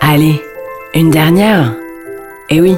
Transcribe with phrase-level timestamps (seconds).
[0.00, 0.42] Allez,
[0.94, 1.74] une dernière
[2.48, 2.76] Eh oui,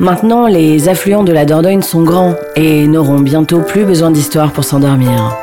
[0.00, 4.64] maintenant les affluents de la Dordogne sont grands et n'auront bientôt plus besoin d'histoire pour
[4.64, 5.36] s'endormir.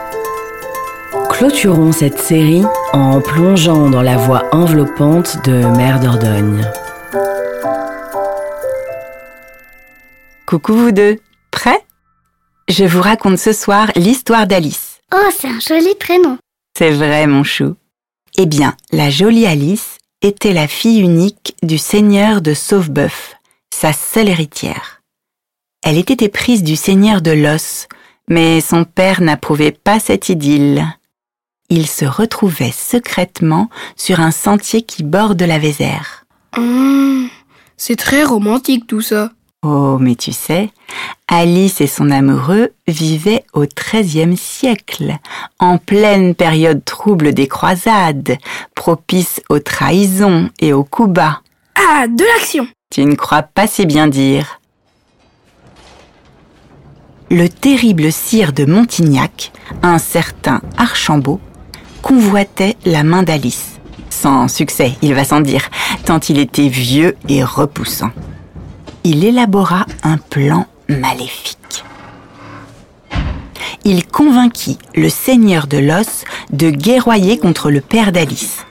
[1.30, 2.64] Clôturons cette série
[2.94, 6.66] en plongeant dans la voie enveloppante de Mère Dordogne.
[10.46, 11.18] Coucou vous deux,
[11.52, 11.82] prêts?
[12.68, 15.00] Je vous raconte ce soir l'histoire d'Alice.
[15.14, 16.38] Oh, c'est un joli prénom.
[16.78, 17.76] C'est vrai, mon chou.
[18.36, 23.36] Eh bien, la jolie Alice était la fille unique du seigneur de Sauveboeuf,
[23.72, 25.02] sa seule héritière.
[25.84, 27.88] Elle était éprise du seigneur de Los,
[28.28, 30.84] mais son père n'approuvait pas cette idylle.
[31.70, 36.26] Il se retrouvait secrètement sur un sentier qui borde la Vézère.
[36.58, 37.30] Hum,
[37.78, 39.32] c'est très romantique tout ça.
[39.66, 40.72] Oh, mais tu sais,
[41.30, 45.16] Alice et son amoureux vivaient au XIIIe siècle,
[45.58, 48.38] en pleine période trouble des croisades,
[48.76, 51.40] propice aux trahisons et aux coups bas.
[51.76, 54.60] Ah, de l'action Tu ne crois pas si bien dire.
[57.32, 61.40] Le terrible sire de Montignac, un certain Archambault,
[62.02, 63.80] convoitait la main d'Alice.
[64.10, 65.70] Sans succès, il va sans dire,
[66.04, 68.12] tant il était vieux et repoussant
[69.04, 71.84] il élabora un plan maléfique.
[73.86, 78.66] Il convainquit le seigneur de l'os de guerroyer contre le père d'Alice.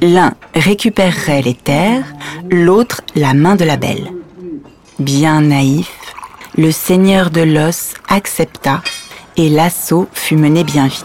[0.00, 2.04] L'un récupérerait les terres,
[2.50, 4.10] l'autre la main de la belle.
[4.98, 5.90] Bien naïf,
[6.56, 8.80] le seigneur de l'os accepta
[9.36, 11.04] et l'assaut fut mené bien vite.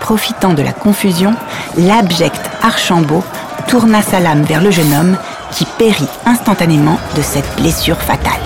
[0.00, 1.34] Profitant de la confusion,
[1.76, 3.24] l'abject Archambault
[3.68, 5.16] tourna sa lame vers le jeune homme
[5.52, 8.40] qui périt instantanément de cette blessure fatale.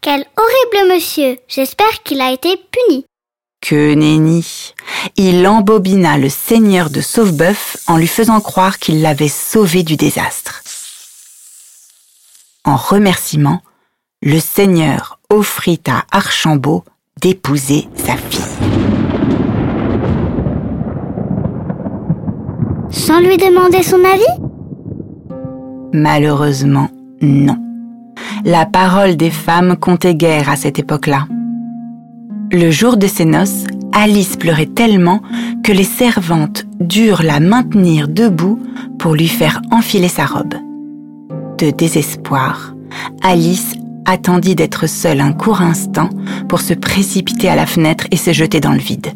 [0.00, 3.04] Quel horrible monsieur J'espère qu'il a été puni.
[3.60, 4.72] Que nenni
[5.16, 10.62] Il embobina le seigneur de Sauveboeuf en lui faisant croire qu'il l'avait sauvé du désastre.
[12.64, 13.62] En remerciement,
[14.22, 16.84] le seigneur offrit à Archambault
[17.20, 18.55] d'épouser sa fille.
[22.96, 24.24] Sans lui demander son avis?
[25.92, 26.88] Malheureusement,
[27.20, 27.58] non.
[28.46, 31.26] La parole des femmes comptait guère à cette époque-là.
[32.50, 35.20] Le jour de ses noces, Alice pleurait tellement
[35.62, 38.58] que les servantes durent la maintenir debout
[38.98, 40.54] pour lui faire enfiler sa robe.
[41.58, 42.74] De désespoir,
[43.22, 43.74] Alice
[44.06, 46.08] attendit d'être seule un court instant
[46.48, 49.08] pour se précipiter à la fenêtre et se jeter dans le vide.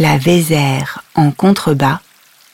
[0.00, 2.00] La Vézère, en contrebas,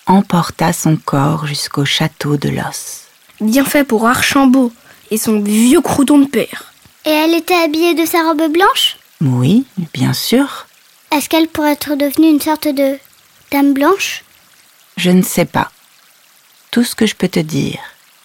[0.07, 3.03] emporta son corps jusqu'au château de l'os.
[3.41, 4.73] Bien fait pour Archambault
[5.13, 6.73] et son vieux crouton de père.
[7.05, 8.97] Et elle était habillée de sa robe blanche?
[9.21, 9.65] Oui,
[9.95, 10.67] bien sûr.
[11.13, 12.99] Est-ce qu'elle pourrait être devenue une sorte de
[13.53, 14.25] dame blanche?
[14.97, 15.71] Je ne sais pas.
[16.73, 17.79] Tout ce que je peux te dire,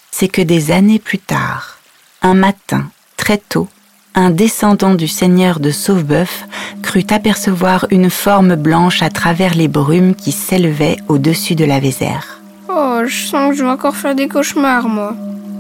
[0.10, 1.78] c'est que des années plus tard,
[2.24, 3.70] un matin, très tôt,
[4.16, 6.46] un descendant du seigneur de Sauveboeuf
[6.82, 12.40] crut apercevoir une forme blanche à travers les brumes qui s'élevaient au-dessus de la Vézère.
[12.70, 15.16] Oh, je sens que je vais encore faire des cauchemars, moi.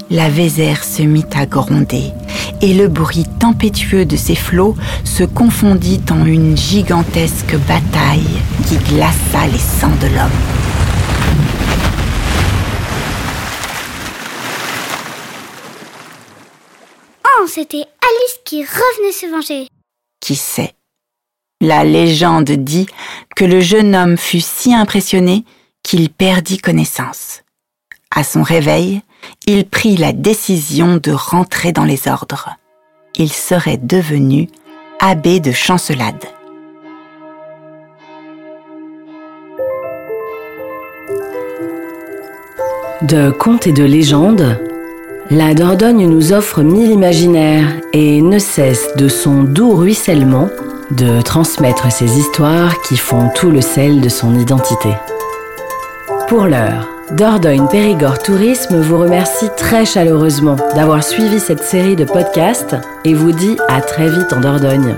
[0.09, 2.11] La Vézère se mit à gronder,
[2.61, 4.75] et le bruit tempétueux de ses flots
[5.05, 10.29] se confondit en une gigantesque bataille qui glaça les sangs de l'homme.
[17.47, 19.67] C'était Alice qui revenait se venger.
[20.21, 20.73] Qui sait?
[21.59, 22.85] La légende dit
[23.35, 25.43] que le jeune homme fut si impressionné
[25.83, 27.41] qu'il perdit connaissance.
[28.09, 29.01] À son réveil,
[29.47, 32.49] il prit la décision de rentrer dans les ordres.
[33.15, 34.47] Il serait devenu
[34.99, 36.25] abbé de Chancelade.
[43.01, 44.59] De contes et de légendes,
[45.31, 50.49] la Dordogne nous offre mille imaginaires et ne cesse de son doux ruissellement
[50.91, 54.89] de transmettre ces histoires qui font tout le sel de son identité.
[56.27, 62.75] Pour l'heure, Dordogne Périgord Tourisme vous remercie très chaleureusement d'avoir suivi cette série de podcasts
[63.05, 64.97] et vous dit à très vite en Dordogne.